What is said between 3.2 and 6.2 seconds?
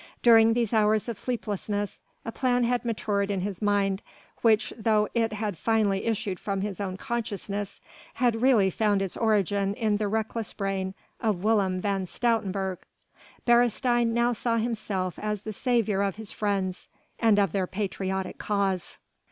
in his mind which though it had finally